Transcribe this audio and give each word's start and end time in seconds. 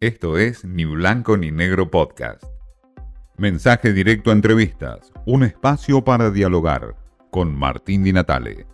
Esto 0.00 0.38
es 0.38 0.64
Ni 0.64 0.84
Blanco 0.84 1.36
ni 1.36 1.50
Negro 1.50 1.90
Podcast. 1.90 2.44
Mensaje 3.36 3.92
directo 3.92 4.30
a 4.30 4.32
entrevistas, 4.32 5.12
un 5.26 5.42
espacio 5.42 6.04
para 6.04 6.30
dialogar 6.30 6.94
con 7.32 7.52
Martín 7.58 8.04
Di 8.04 8.12
Natale. 8.12 8.64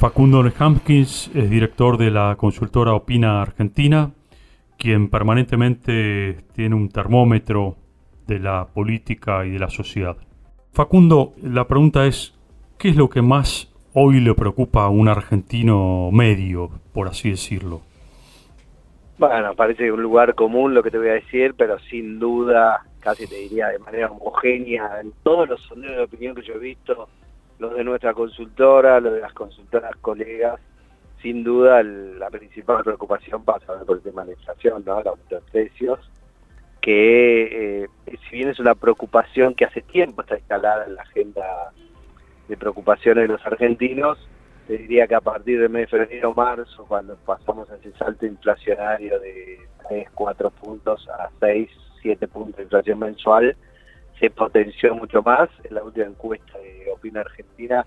Facundo 0.00 0.44
Hampkins 0.58 1.30
es 1.32 1.48
director 1.48 1.98
de 1.98 2.10
la 2.10 2.34
consultora 2.36 2.94
Opina 2.94 3.42
Argentina, 3.42 4.10
quien 4.76 5.08
permanentemente 5.08 6.44
tiene 6.52 6.74
un 6.74 6.88
termómetro 6.88 7.76
de 8.26 8.40
la 8.40 8.66
política 8.66 9.46
y 9.46 9.52
de 9.52 9.60
la 9.60 9.70
sociedad. 9.70 10.16
Facundo, 10.72 11.32
la 11.40 11.68
pregunta 11.68 12.06
es, 12.06 12.34
¿qué 12.76 12.88
es 12.88 12.96
lo 12.96 13.08
que 13.08 13.22
más 13.22 13.72
hoy 13.94 14.20
le 14.20 14.34
preocupa 14.34 14.84
a 14.84 14.88
un 14.88 15.08
argentino 15.08 16.10
medio, 16.12 16.70
por 16.92 17.08
así 17.08 17.30
decirlo? 17.30 17.80
Bueno, 19.16 19.54
parece 19.54 19.90
un 19.92 20.02
lugar 20.02 20.34
común 20.34 20.74
lo 20.74 20.82
que 20.82 20.90
te 20.90 20.98
voy 20.98 21.08
a 21.08 21.14
decir, 21.14 21.54
pero 21.56 21.78
sin 21.78 22.18
duda, 22.18 22.82
casi 22.98 23.28
te 23.28 23.36
diría 23.36 23.68
de 23.68 23.78
manera 23.78 24.10
homogénea, 24.10 25.00
en 25.00 25.12
todos 25.22 25.48
los 25.48 25.62
sondeos 25.62 25.96
de 25.96 26.02
opinión 26.02 26.34
que 26.34 26.42
yo 26.42 26.54
he 26.54 26.58
visto, 26.58 27.08
los 27.60 27.74
de 27.74 27.84
nuestra 27.84 28.12
consultora, 28.12 28.98
los 28.98 29.14
de 29.14 29.20
las 29.20 29.32
consultoras 29.32 29.94
colegas, 30.00 30.60
sin 31.22 31.44
duda 31.44 31.82
la 31.82 32.28
principal 32.30 32.82
preocupación 32.82 33.44
pasa 33.44 33.80
por 33.86 33.96
el 33.96 34.02
tema 34.02 34.22
de 34.22 34.32
la 34.32 34.38
inflación, 34.38 34.82
¿no? 34.84 35.00
el 35.00 35.06
aumento 35.06 35.36
de 35.36 35.40
precios, 35.52 36.00
que 36.80 37.84
eh, 37.84 37.88
si 38.28 38.36
bien 38.36 38.48
es 38.48 38.58
una 38.58 38.74
preocupación 38.74 39.54
que 39.54 39.64
hace 39.64 39.80
tiempo 39.82 40.22
está 40.22 40.36
instalada 40.36 40.84
en 40.84 40.96
la 40.96 41.02
agenda 41.02 41.72
de 42.48 42.56
preocupaciones 42.56 43.28
de 43.28 43.34
los 43.34 43.46
argentinos, 43.46 44.18
te 44.66 44.78
diría 44.78 45.06
que 45.06 45.14
a 45.14 45.20
partir 45.20 45.60
del 45.60 45.70
mes 45.70 45.90
de 45.90 45.98
febrero 45.98 46.30
o 46.30 46.34
marzo, 46.34 46.84
cuando 46.86 47.16
pasamos 47.16 47.68
ese 47.70 47.92
salto 47.98 48.26
inflacionario 48.26 49.18
de 49.20 49.60
3, 49.88 50.08
4 50.14 50.50
puntos 50.50 51.06
a 51.08 51.28
6, 51.40 51.68
7 52.02 52.28
puntos 52.28 52.56
de 52.56 52.62
inflación 52.64 52.98
mensual, 52.98 53.56
se 54.18 54.30
potenció 54.30 54.94
mucho 54.94 55.22
más. 55.22 55.50
En 55.64 55.74
la 55.74 55.82
última 55.82 56.06
encuesta 56.06 56.58
de 56.58 56.90
Opina 56.92 57.20
Argentina, 57.20 57.84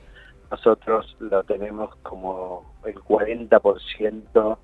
nosotros 0.52 1.16
lo 1.20 1.44
tenemos 1.44 1.96
como 2.04 2.76
el 2.86 2.96
40% 2.96 4.58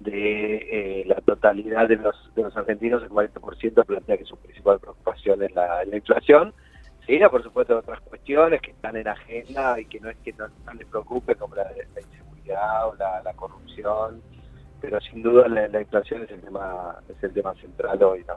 de 0.00 0.56
eh, 1.00 1.04
la 1.06 1.20
totalidad 1.20 1.88
de 1.88 1.96
los, 1.96 2.16
de 2.34 2.42
los 2.42 2.56
argentinos, 2.56 3.04
el 3.04 3.10
40% 3.10 3.84
plantea 3.84 4.18
que 4.18 4.24
su 4.24 4.36
principal 4.36 4.80
preocupación 4.80 5.42
es 5.44 5.54
la 5.54 5.84
inflación 5.92 6.52
Sí, 7.06 7.18
por 7.30 7.42
supuesto, 7.42 7.78
otras 7.78 8.00
cuestiones 8.00 8.60
que 8.60 8.70
están 8.70 8.96
en 8.96 9.08
agenda 9.08 9.78
y 9.80 9.86
que 9.86 9.98
no 10.00 10.10
es 10.10 10.16
que 10.18 10.32
no, 10.34 10.46
les 10.74 10.86
preocupe, 10.86 11.34
como 11.34 11.54
la, 11.56 11.66
inseguridad 12.00 12.88
o 12.88 12.94
la, 12.94 13.32
corrupción, 13.34 14.22
pero 14.80 15.00
sin 15.00 15.22
duda 15.22 15.48
la, 15.48 15.80
inflación 15.80 16.22
es 16.22 16.30
el 16.30 16.40
tema 16.40 16.96
es 17.08 17.22
el 17.22 17.32
tema 17.32 17.54
central 17.54 18.02
hoy. 18.02 18.24
¿no? 18.28 18.34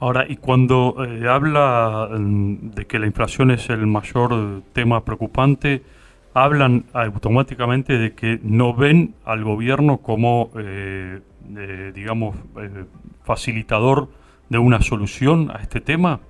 Ahora, 0.00 0.26
y 0.28 0.36
cuando 0.36 0.96
eh, 1.04 1.26
habla 1.26 2.08
mm, 2.10 2.70
de 2.70 2.86
que 2.86 2.98
la 2.98 3.06
inflación 3.06 3.50
es 3.50 3.70
el 3.70 3.86
mayor 3.86 4.62
tema 4.74 5.04
preocupante, 5.04 5.82
hablan 6.34 6.84
automáticamente 6.92 7.98
de 7.98 8.14
que 8.14 8.38
no 8.42 8.74
ven 8.74 9.14
al 9.24 9.44
gobierno 9.44 9.98
como, 9.98 10.50
eh, 10.58 11.20
digamos, 11.94 12.36
eh, 12.58 12.84
facilitador 13.24 14.08
de 14.48 14.58
una 14.58 14.80
solución 14.82 15.50
a 15.50 15.60
este 15.62 15.80
tema. 15.80 16.20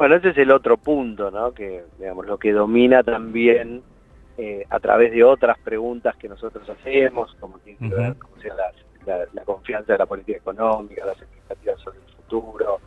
Bueno, 0.00 0.14
ese 0.14 0.30
es 0.30 0.38
el 0.38 0.50
otro 0.50 0.78
punto, 0.78 1.30
¿no? 1.30 1.52
Que, 1.52 1.84
digamos, 1.98 2.24
lo 2.26 2.38
que 2.38 2.52
domina 2.52 3.02
también 3.02 3.82
eh, 4.38 4.64
a 4.70 4.80
través 4.80 5.12
de 5.12 5.22
otras 5.22 5.58
preguntas 5.58 6.16
que 6.16 6.26
nosotros 6.26 6.66
hacemos, 6.70 7.36
como 7.38 7.58
tiene 7.58 7.78
que 7.86 7.94
ver 7.94 8.16
sea 8.40 8.54
la, 9.34 9.44
confianza 9.44 9.92
de 9.92 9.98
la 9.98 10.06
política 10.06 10.38
económica, 10.38 11.04
las 11.04 11.20
expectativas 11.20 11.78
sobre 11.80 11.98
el 11.98 12.14
futuro, 12.14 12.80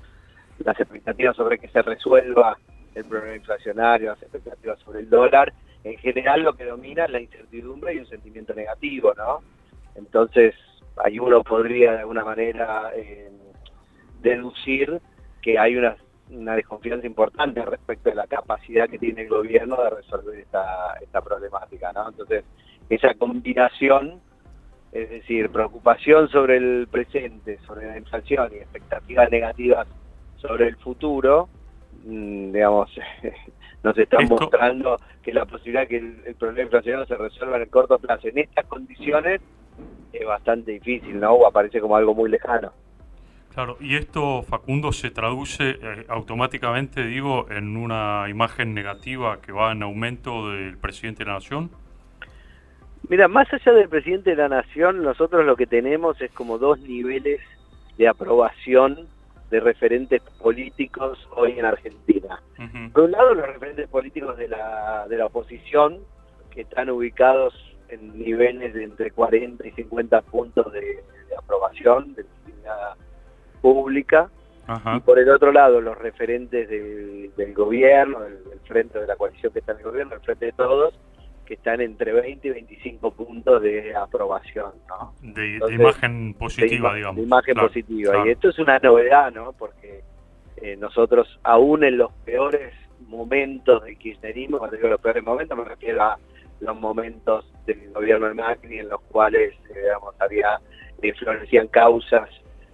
las 0.66 0.80
expectativas 0.80 1.36
sobre 1.36 1.60
que 1.60 1.68
se 1.68 1.84
resuelva 1.84 2.58
el 2.96 3.06
problema 3.06 3.36
inflacionario, 3.36 4.10
las 4.10 4.22
expectativas 4.24 4.80
sobre 4.80 5.02
el 5.02 5.10
dólar, 5.12 5.54
en 5.84 5.96
general 6.00 6.42
lo 6.42 6.54
que 6.54 6.66
domina 6.66 7.06
es 7.06 7.12
la 7.12 7.22
incertidumbre 7.22 7.94
y 7.94 8.00
un 8.00 8.08
sentimiento 8.08 8.56
negativo, 8.56 9.14
¿no? 9.16 9.42
Entonces, 9.94 10.56
ahí 11.06 11.20
uno 11.20 11.44
podría 11.44 11.92
de 11.92 12.00
alguna 12.00 12.26
manera 12.26 12.90
eh, 12.96 13.30
deducir 14.24 15.00
que 15.44 15.60
hay 15.60 15.76
unas 15.76 16.00
una 16.34 16.56
desconfianza 16.56 17.08
importante 17.08 17.64
respecto 17.64 18.10
de 18.10 18.16
la 18.16 18.28
capacidad 18.28 18.90
que 18.90 19.00
tiene 19.00 19.24
el 19.24 19.30
gobierno 19.30 19.82
de 19.84 19.90
resolver 19.90 20.40
esta, 20.40 20.96
esta 21.02 21.22
problemática, 21.22 21.92
¿no? 21.94 22.10
Entonces, 22.10 22.44
esa 22.90 23.14
combinación, 23.16 24.22
es 24.92 25.10
decir, 25.10 25.50
preocupación 25.50 26.30
sobre 26.30 26.58
el 26.58 26.88
presente, 26.92 27.60
sobre 27.66 27.88
la 27.88 27.98
inflación 27.98 28.52
y 28.54 28.58
expectativas 28.58 29.32
negativas 29.32 29.88
sobre 30.38 30.68
el 30.68 30.76
futuro, 30.78 31.48
mm, 32.06 32.52
digamos, 32.52 32.92
nos 33.84 33.98
están 33.98 34.28
mostrando 34.28 34.98
que 35.22 35.34
la 35.34 35.46
posibilidad 35.46 35.88
que 35.88 35.98
el, 35.98 36.36
problema 36.36 36.64
inflacionario 36.64 37.06
se 37.06 37.16
resuelva 37.16 37.56
en 37.58 37.64
el 37.64 37.70
corto 37.70 37.98
plazo 38.00 38.28
en 38.28 38.40
estas 38.40 38.66
condiciones 38.66 39.42
es 40.12 40.26
bastante 40.26 40.72
difícil, 40.74 41.20
¿no? 41.20 41.34
O 41.34 41.48
aparece 41.48 41.80
como 41.80 41.96
algo 41.96 42.14
muy 42.14 42.30
lejano. 42.30 42.72
Claro, 43.54 43.78
y 43.80 43.96
esto, 43.96 44.42
Facundo, 44.42 44.92
se 44.92 45.12
traduce 45.12 45.78
eh, 45.80 46.06
automáticamente, 46.08 47.06
digo, 47.06 47.46
en 47.52 47.78
una 47.78 48.26
imagen 48.28 48.74
negativa 48.74 49.42
que 49.42 49.52
va 49.52 49.72
en 49.72 49.84
aumento 49.84 50.50
del 50.50 50.78
presidente 50.78 51.20
de 51.20 51.26
la 51.28 51.34
Nación. 51.36 51.70
Mira, 53.10 53.28
más 53.28 53.52
allá 53.54 53.74
del 53.74 53.90
presidente 53.90 54.32
de 54.32 54.38
la 54.38 54.50
Nación, 54.50 55.04
nosotros 55.04 55.46
lo 55.46 55.56
que 55.56 55.68
tenemos 55.68 56.20
es 56.20 56.32
como 56.32 56.58
dos 56.58 56.80
niveles 56.80 57.42
de 57.98 58.08
aprobación 58.08 59.08
de 59.52 59.60
referentes 59.60 60.22
políticos 60.42 61.20
hoy 61.36 61.60
en 61.60 61.66
Argentina. 61.66 62.42
Por 62.92 63.04
un 63.04 63.12
lado, 63.12 63.36
los 63.36 63.46
referentes 63.46 63.88
políticos 63.88 64.36
de 64.38 64.48
la, 64.48 65.06
de 65.08 65.18
la 65.18 65.28
oposición, 65.28 66.00
que 66.50 66.62
están 66.62 66.90
ubicados 66.90 67.54
en 67.90 68.18
niveles 68.18 68.74
de 68.74 68.84
entre 68.84 69.12
40 69.12 69.68
y 69.68 69.72
50 69.72 70.22
puntos 70.22 70.74
de, 70.74 71.04
aprobación, 71.38 72.16
de 72.16 72.26
pública, 73.64 74.30
y 74.96 75.00
por 75.02 75.20
el 75.20 75.30
otro 75.30 75.52
lado 75.52 75.82
los 75.82 75.98
referentes 75.98 76.70
del, 76.70 77.54
gobierno, 77.54 78.22
del, 78.22 78.60
frente 78.66 79.00
de 79.00 79.08
la 79.08 79.16
coalición 79.16 79.52
que 79.52 79.60
está 79.60 79.72
en 79.72 79.80
el 79.80 79.84
gobierno, 79.84 80.16
el 80.16 80.22
frente 80.22 80.46
de 80.48 80.52
todos, 80.52 80.94
que 81.46 81.56
están 81.56 81.82
entre 81.82 82.14
20 82.14 82.48
y 82.48 82.52
25 82.52 83.12
puntos 83.12 83.62
de 83.62 83.96
aprobación. 83.96 84.72
¿no? 84.88 85.14
De, 85.22 85.60
imagen 85.74 86.34
positiva, 86.36 86.94
digamos. 86.94 87.18
De 87.18 87.24
imagen 87.24 87.56
positiva. 87.56 88.26
Y 88.26 88.30
esto 88.30 88.50
es 88.50 88.60
una 88.60 88.80
novedad, 88.80 89.34
¿no? 89.34 89.52
Porque 89.54 90.02
eh, 90.58 90.78
nosotros, 90.78 91.40
aún 91.44 91.84
en 91.84 91.98
los 91.98 92.12
peores 92.24 92.74
momentos 93.08 93.84
del 93.84 93.98
kirchnerismo, 93.98 94.60
cuando 94.60 94.78
digo 94.78 94.88
los 94.88 95.02
peores 95.02 95.24
momentos, 95.24 95.58
me 95.58 95.66
refiero 95.66 96.02
a 96.04 96.18
los 96.62 96.80
momentos 96.80 97.46
del 97.66 97.92
gobierno 97.92 98.28
de 98.28 98.34
Macri 98.34 98.80
en 98.80 98.88
los 98.88 99.02
cuales, 99.02 99.54
eh, 99.70 99.82
digamos, 99.82 100.16
había, 100.20 100.60
eh, 101.02 101.14
florecían 101.16 101.68
causas 101.68 102.30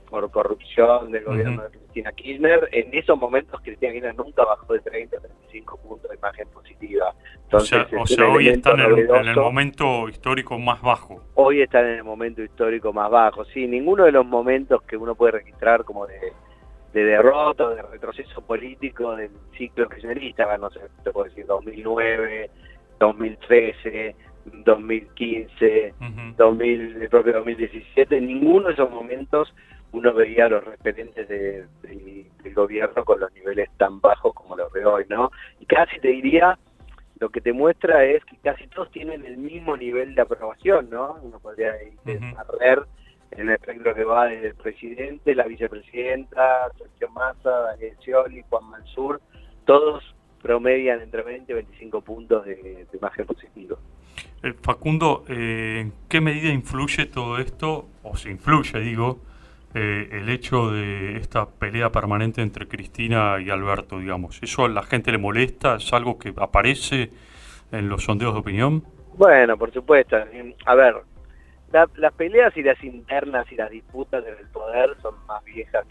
por 0.10 0.30
corrupción 0.32 1.12
del 1.12 1.24
gobierno 1.24 1.64
de 1.64 1.70
Cristina 1.70 2.12
Kirchner. 2.12 2.70
En 2.72 2.94
esos 2.94 3.18
momentos 3.18 3.60
Cristina 3.62 3.92
Kirchner 3.92 4.16
nunca 4.16 4.44
bajó 4.44 4.74
de 4.74 4.80
30 4.80 5.18
a 5.18 5.20
35 5.20 5.78
puntos 5.78 6.10
de 6.10 6.18
imagen 6.18 6.48
positiva. 6.50 7.14
Entonces, 7.44 7.86
o 7.98 8.06
sea, 8.06 8.28
hoy 8.28 8.50
están 8.50 8.80
en, 8.80 9.28
el 9.28 9.36
momento 9.36 10.08
histórico 10.10 10.58
más 10.60 10.82
bajo. 10.82 11.22
Hoy 11.36 11.62
están 11.62 11.86
en 11.86 11.96
el 11.98 12.04
momento 12.04 12.42
histórico 12.42 12.94
más 12.94 13.10
bajo. 13.10 13.46
Sí, 13.46 13.68
ninguno 13.68 14.06
de 14.06 14.12
los 14.12 14.26
momentos 14.26 14.82
que 14.84 14.98
uno 14.98 15.16
puede 15.16 15.34
registrar 15.34 15.84
como 15.84 16.06
de, 16.06 16.34
de 16.94 17.04
derrota, 17.04 17.70
de 17.70 17.82
retroceso 17.82 18.42
político 18.42 19.16
del 19.16 19.32
ciclo 19.58 19.88
kirchnerista, 19.90 20.58
no 20.58 20.70
sé, 20.70 20.80
te 21.04 21.12
puedo 21.12 21.26
decir 21.26 21.46
2009, 21.46 22.50
2013 23.00 24.16
2015, 24.66 25.94
2000, 26.38 27.02
el 27.02 27.10
propio 27.10 27.34
2017, 27.34 28.22
ninguno 28.22 28.68
de 28.68 28.74
esos 28.74 28.90
momentos 28.90 29.54
uno 29.92 30.14
veía 30.14 30.48
los 30.50 30.64
referentes 30.64 31.28
del 31.28 31.68
gobierno 32.54 33.04
con 33.04 33.20
los 33.20 33.32
niveles 33.34 33.70
tan 33.78 34.00
bajos 34.00 34.34
como 34.34 34.56
los 34.56 34.72
veo 34.72 34.94
hoy, 34.94 35.06
¿no? 35.10 35.32
Y 35.60 35.66
casi 35.66 36.00
te 36.00 36.10
diría, 36.10 36.58
lo 37.20 37.30
que 37.30 37.42
te 37.42 37.54
muestra 37.54 38.06
es 38.06 38.24
que 38.26 38.38
casi 38.38 38.68
todos 38.68 38.92
tienen 38.92 39.26
el 39.26 39.38
mismo 39.38 39.76
nivel 39.76 40.16
de 40.16 40.22
aprobación, 40.22 40.90
¿no? 40.90 41.18
Uno 41.22 41.40
podría 41.40 41.74
ver 42.06 42.84
en 43.32 43.48
el 43.48 43.56
espectro 43.56 43.94
que 43.94 44.04
va 44.04 44.26
desde 44.26 44.48
el 44.48 44.56
presidente, 44.56 45.36
la 45.36 45.46
vicepresidenta, 45.46 46.72
Sergio 46.78 47.10
Massa, 47.10 47.50
Daniel 47.50 47.96
Scioli, 48.00 48.44
Juan 48.50 48.66
Mansur, 48.70 49.22
todos 49.66 50.16
promedian 50.42 51.02
entre 51.02 51.22
20 51.22 51.52
y 51.52 51.56
25 51.56 52.02
puntos 52.02 52.46
de, 52.46 52.56
de 52.56 52.98
imagen 52.98 53.26
positivo. 53.26 53.78
Eh, 54.42 54.54
Facundo, 54.62 55.26
eh, 55.28 55.82
¿en 55.82 55.94
qué 56.08 56.22
medida 56.22 56.50
influye 56.50 57.06
todo 57.06 57.38
esto, 57.38 57.88
o 58.04 58.16
se 58.16 58.32
influye, 58.32 58.80
digo, 58.80 59.20
eh, 59.76 60.10
el 60.12 60.30
hecho 60.30 60.72
de 60.72 61.18
esta 61.18 61.48
pelea 61.48 61.92
permanente 61.92 62.42
entre 62.42 62.68
Cristina 62.68 63.38
y 63.40 63.50
Alberto, 63.50 64.00
digamos? 64.00 64.42
¿Eso 64.42 64.66
a 64.66 64.70
la 64.70 64.84
gente 64.84 65.12
le 65.12 65.20
molesta? 65.20 65.76
¿Es 65.76 65.94
algo 65.94 66.18
que 66.18 66.34
aparece 66.38 67.10
en 67.72 67.88
los 67.88 68.04
sondeos 68.04 68.34
de 68.34 68.40
opinión? 68.40 68.84
Bueno, 69.16 69.58
por 69.58 69.72
supuesto. 69.72 70.18
A 70.66 70.76
ver, 70.76 70.96
las 71.72 72.14
peleas 72.14 72.56
y 72.58 72.64
las 72.64 72.84
internas 72.84 73.52
y 73.52 73.56
las 73.56 73.70
disputas 73.70 74.26
en 74.26 74.34
el 74.40 74.48
poder 74.48 74.96
son 75.02 75.14
más 75.28 75.44
viejas 75.44 75.86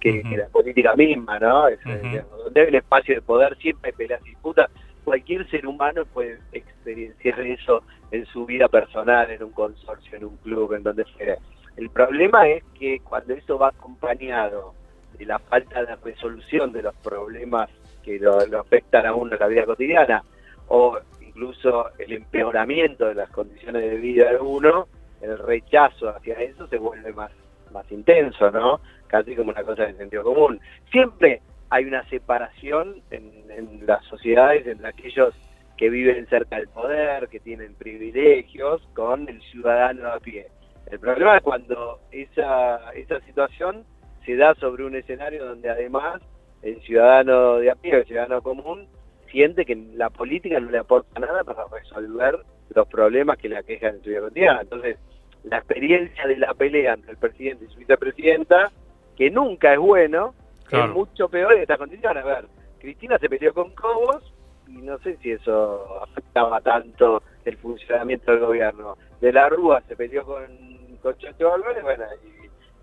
que, 0.00 0.22
que, 0.22 0.36
la 0.36 0.48
política 0.48 0.94
misma, 0.94 1.38
¿no? 1.38 1.68
Es, 1.68 1.78
donde 1.84 2.60
hay 2.60 2.68
un 2.68 2.74
espacio 2.74 3.14
de 3.14 3.22
poder 3.22 3.56
siempre 3.56 3.90
hay 3.90 3.96
peleas 3.96 4.20
y 4.26 4.30
disputas. 4.30 4.70
Cualquier 5.04 5.48
ser 5.50 5.66
humano 5.66 6.04
puede 6.04 6.38
experienciar 6.52 7.40
eso 7.40 7.82
en 8.10 8.26
su 8.26 8.44
vida 8.44 8.68
personal, 8.68 9.30
en 9.30 9.42
un 9.42 9.52
consorcio, 9.52 10.18
en 10.18 10.24
un 10.26 10.36
club, 10.38 10.74
en 10.74 10.82
donde 10.82 11.04
sea. 11.16 11.36
El 11.76 11.90
problema 11.90 12.48
es 12.48 12.62
que 12.78 13.00
cuando 13.00 13.34
eso 13.34 13.58
va 13.58 13.68
acompañado 13.68 14.74
de 15.18 15.26
la 15.26 15.38
falta 15.38 15.84
de 15.84 15.96
resolución 15.96 16.72
de 16.72 16.82
los 16.82 16.94
problemas 16.96 17.70
que 18.02 18.18
lo, 18.18 18.38
afectan 18.58 19.06
a 19.06 19.14
uno 19.14 19.34
en 19.34 19.40
la 19.40 19.46
vida 19.46 19.64
cotidiana, 19.64 20.22
o 20.68 20.98
incluso 21.20 21.90
el 21.98 22.12
empeoramiento 22.12 23.06
de 23.06 23.14
las 23.14 23.30
condiciones 23.30 23.82
de 23.82 23.96
vida 23.96 24.30
de 24.30 24.38
uno, 24.38 24.88
el 25.20 25.38
rechazo 25.38 26.08
hacia 26.08 26.34
eso 26.34 26.66
se 26.66 26.78
vuelve 26.78 27.12
más, 27.12 27.30
más 27.72 27.90
intenso, 27.92 28.50
¿no? 28.50 28.80
Casi 29.06 29.36
como 29.36 29.50
una 29.50 29.62
cosa 29.62 29.84
de 29.84 29.94
sentido 29.94 30.24
común. 30.24 30.60
Siempre 30.90 31.40
hay 31.70 31.84
una 31.84 32.06
separación 32.08 33.02
en, 33.10 33.86
las 33.86 34.04
sociedades 34.04 34.66
entre 34.66 34.88
aquellos 34.88 35.34
que 35.76 35.88
viven 35.88 36.26
cerca 36.26 36.56
del 36.56 36.68
poder, 36.68 37.28
que 37.28 37.40
tienen 37.40 37.74
privilegios, 37.74 38.82
con 38.94 39.28
el 39.28 39.40
ciudadano 39.42 40.08
a 40.08 40.20
pie. 40.20 40.48
El 40.90 41.00
problema 41.00 41.36
es 41.36 41.42
cuando 41.42 42.00
esa, 42.10 42.92
esa 42.92 43.20
situación 43.20 43.84
se 44.24 44.36
da 44.36 44.54
sobre 44.54 44.84
un 44.84 44.94
escenario 44.94 45.44
donde 45.46 45.70
además 45.70 46.20
el 46.62 46.80
ciudadano 46.82 47.56
de 47.56 47.70
a 47.70 47.74
pie, 47.74 47.96
el 47.96 48.06
ciudadano 48.06 48.42
común, 48.42 48.86
siente 49.30 49.64
que 49.64 49.74
la 49.74 50.10
política 50.10 50.60
no 50.60 50.70
le 50.70 50.78
aporta 50.78 51.18
nada 51.18 51.42
para 51.42 51.64
resolver 51.72 52.38
los 52.74 52.86
problemas 52.88 53.38
que 53.38 53.48
le 53.48 53.58
aquejan 53.58 53.96
en 53.96 54.02
su 54.02 54.10
vida 54.10 54.20
cotidiana. 54.20 54.60
Entonces, 54.60 54.98
la 55.44 55.58
experiencia 55.58 56.26
de 56.26 56.36
la 56.36 56.54
pelea 56.54 56.94
entre 56.94 57.12
el 57.12 57.16
presidente 57.16 57.64
y 57.64 57.68
su 57.68 57.78
vicepresidenta, 57.78 58.70
que 59.16 59.30
nunca 59.30 59.72
es 59.72 59.78
bueno, 59.78 60.34
es 60.70 60.88
mucho 60.90 61.28
peor 61.28 61.54
en 61.54 61.62
estas 61.62 61.78
condiciones. 61.78 62.24
A 62.24 62.26
ver, 62.26 62.44
Cristina 62.78 63.18
se 63.18 63.28
peleó 63.28 63.52
con 63.52 63.74
Cobos 63.74 64.32
y 64.68 64.72
no 64.82 64.98
sé 64.98 65.16
si 65.18 65.32
eso 65.32 66.02
afectaba 66.02 66.60
tanto 66.60 67.22
el 67.44 67.56
funcionamiento 67.58 68.30
del 68.32 68.40
gobierno. 68.40 68.96
De 69.20 69.32
la 69.32 69.48
Rúa 69.48 69.82
se 69.88 69.96
peleó 69.96 70.24
con, 70.24 70.71
con 71.02 71.16
Chacho 71.18 71.52
Álvarez, 71.52 71.82
bueno, 71.82 72.04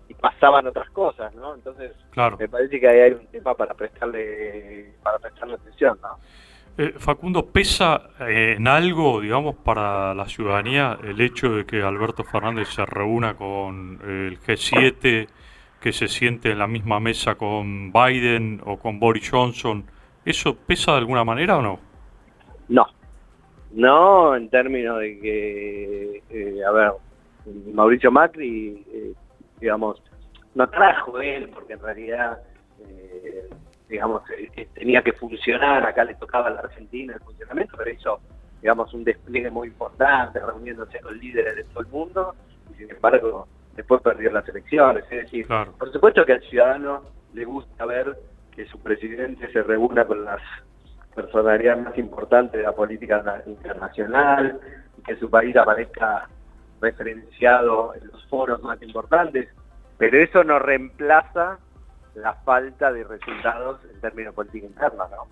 y, 0.08 0.14
pasaban 0.14 0.66
otras 0.66 0.90
cosas, 0.90 1.34
¿no? 1.34 1.54
Entonces, 1.54 1.92
me 2.38 2.48
parece 2.48 2.78
que 2.78 2.88
ahí 2.88 3.00
hay 3.00 3.12
un 3.12 3.26
tema 3.28 3.54
para 3.54 3.72
prestarle, 3.72 4.92
para 5.02 5.18
prestarle 5.18 5.54
atención, 5.54 5.98
¿no? 6.02 6.18
Eh, 6.76 6.94
Facundo, 6.96 7.46
¿pesa 7.46 8.10
eh, 8.20 8.54
en 8.56 8.66
algo, 8.68 9.20
digamos, 9.20 9.56
para 9.56 10.14
la 10.14 10.26
ciudadanía 10.26 10.98
el 11.02 11.20
hecho 11.20 11.56
de 11.56 11.66
que 11.66 11.82
Alberto 11.82 12.24
Fernández 12.24 12.68
se 12.68 12.86
reúna 12.86 13.34
con 13.34 14.00
el 14.02 14.40
G7, 14.40 15.28
que 15.80 15.92
se 15.92 16.08
siente 16.08 16.50
en 16.50 16.58
la 16.58 16.66
misma 16.66 17.00
mesa 17.00 17.34
con 17.34 17.92
Biden 17.92 18.60
o 18.64 18.78
con 18.78 18.98
Boris 18.98 19.30
Johnson? 19.30 19.84
¿Eso 20.24 20.56
pesa 20.56 20.92
de 20.92 20.98
alguna 20.98 21.24
manera 21.24 21.58
o 21.58 21.62
no? 21.62 21.80
No, 22.68 22.86
no 23.72 24.36
en 24.36 24.48
términos 24.48 25.00
de 25.00 25.18
que, 25.20 26.22
eh, 26.30 26.64
a 26.66 26.70
ver, 26.70 26.92
Mauricio 27.72 28.10
Macri, 28.10 29.14
digamos, 29.58 30.02
no 30.54 30.68
trajo 30.68 31.20
él, 31.20 31.48
porque 31.54 31.74
en 31.74 31.80
realidad 31.80 32.38
digamos, 33.90 34.22
eh, 34.30 34.68
tenía 34.72 35.02
que 35.02 35.12
funcionar, 35.12 35.84
acá 35.84 36.04
le 36.04 36.14
tocaba 36.14 36.46
a 36.46 36.50
la 36.50 36.60
Argentina 36.60 37.12
el 37.14 37.20
funcionamiento, 37.20 37.76
pero 37.76 37.90
hizo, 37.90 38.20
digamos, 38.62 38.94
un 38.94 39.04
despliegue 39.04 39.50
muy 39.50 39.68
importante, 39.68 40.38
reuniéndose 40.38 41.00
con 41.00 41.18
líderes 41.18 41.56
de 41.56 41.64
todo 41.64 41.80
el 41.80 41.88
mundo, 41.88 42.34
y 42.70 42.74
sin 42.74 42.90
embargo, 42.90 43.48
después 43.74 44.00
perdió 44.00 44.30
las 44.30 44.48
elecciones. 44.48 45.04
Es 45.10 45.24
decir, 45.24 45.46
por 45.48 45.92
supuesto 45.92 46.24
que 46.24 46.34
al 46.34 46.42
ciudadano 46.42 47.02
le 47.34 47.44
gusta 47.44 47.84
ver 47.84 48.16
que 48.54 48.64
su 48.66 48.80
presidente 48.80 49.50
se 49.52 49.62
reúna 49.62 50.04
con 50.04 50.24
las 50.24 50.40
personalidades 51.14 51.84
más 51.84 51.98
importantes 51.98 52.58
de 52.58 52.62
la 52.62 52.72
política 52.72 53.42
internacional, 53.44 54.60
que 55.04 55.16
su 55.16 55.28
país 55.28 55.56
aparezca 55.56 56.28
referenciado 56.80 57.94
en 57.94 58.08
los 58.08 58.24
foros 58.26 58.62
más 58.62 58.80
importantes, 58.82 59.48
pero 59.98 60.18
eso 60.18 60.44
no 60.44 60.58
reemplaza 60.58 61.58
la 62.14 62.34
falta 62.34 62.92
de 62.92 63.04
resultados 63.04 63.80
en 63.92 64.00
términos 64.00 64.32
de 64.32 64.36
política 64.36 64.66
interna, 64.66 65.04
¿no? 65.10 65.28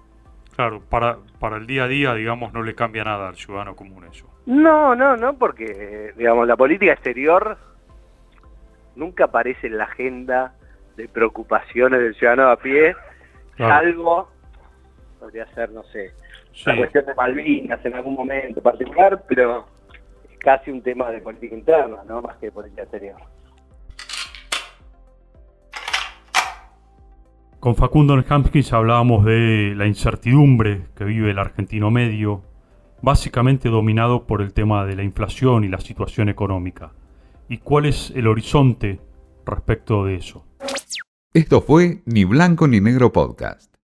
Claro, 0.54 0.82
para, 0.88 1.18
para 1.38 1.56
el 1.56 1.66
día 1.66 1.84
a 1.84 1.88
día, 1.88 2.14
digamos, 2.14 2.52
no 2.52 2.62
le 2.62 2.74
cambia 2.74 3.04
nada 3.04 3.28
al 3.28 3.36
ciudadano 3.36 3.76
común 3.76 4.04
eso. 4.10 4.26
No, 4.46 4.94
no, 4.94 5.16
no, 5.16 5.34
porque, 5.38 6.12
digamos, 6.16 6.48
la 6.48 6.56
política 6.56 6.92
exterior 6.92 7.56
nunca 8.96 9.24
aparece 9.24 9.68
en 9.68 9.78
la 9.78 9.84
agenda 9.84 10.54
de 10.96 11.08
preocupaciones 11.08 12.00
del 12.00 12.14
ciudadano 12.16 12.50
a 12.50 12.56
pie, 12.56 12.96
salvo, 13.56 14.28
podría 15.20 15.46
ser, 15.54 15.70
no 15.70 15.84
sé, 15.84 16.12
la 16.66 16.76
cuestión 16.76 17.06
de 17.06 17.14
Malvinas 17.14 17.84
en 17.84 17.94
algún 17.94 18.14
momento 18.14 18.60
particular, 18.60 19.22
pero 19.28 19.66
casi 20.38 20.70
un 20.70 20.82
tema 20.82 21.10
de 21.10 21.20
política 21.20 21.54
interna, 21.54 21.98
¿no? 22.06 22.22
Más 22.22 22.36
que 22.36 22.46
de 22.46 22.52
política 22.52 22.82
exterior. 22.82 23.16
Con 27.60 27.74
Facundo 27.74 28.22
Hampkins 28.28 28.72
hablábamos 28.72 29.24
de 29.24 29.74
la 29.76 29.86
incertidumbre 29.86 30.86
que 30.94 31.04
vive 31.04 31.32
el 31.32 31.40
argentino 31.40 31.90
medio, 31.90 32.44
básicamente 33.02 33.68
dominado 33.68 34.26
por 34.26 34.42
el 34.42 34.52
tema 34.52 34.84
de 34.84 34.94
la 34.94 35.02
inflación 35.02 35.64
y 35.64 35.68
la 35.68 35.80
situación 35.80 36.28
económica. 36.28 36.92
¿Y 37.48 37.58
cuál 37.58 37.86
es 37.86 38.12
el 38.14 38.28
horizonte 38.28 39.00
respecto 39.44 40.04
de 40.04 40.14
eso? 40.14 40.44
Esto 41.34 41.60
fue 41.60 42.02
Ni 42.06 42.24
Blanco 42.24 42.68
ni 42.68 42.80
Negro 42.80 43.12
Podcast. 43.12 43.77